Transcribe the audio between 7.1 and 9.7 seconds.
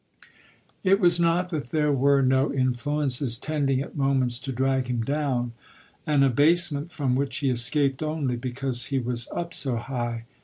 which he escaped only because he was up